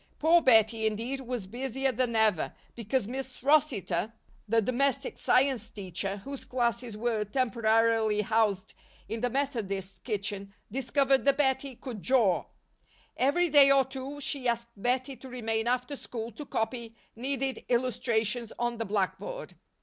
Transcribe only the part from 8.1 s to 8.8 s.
housed